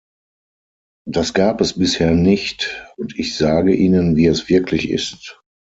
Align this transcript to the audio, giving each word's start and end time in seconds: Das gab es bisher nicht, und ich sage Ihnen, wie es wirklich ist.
Das 1.07 1.35
gab 1.35 1.61
es 1.61 1.77
bisher 1.77 2.09
nicht, 2.15 2.87
und 2.97 3.15
ich 3.19 3.37
sage 3.37 3.75
Ihnen, 3.75 4.15
wie 4.15 4.25
es 4.25 4.49
wirklich 4.49 4.89
ist. 4.89 5.39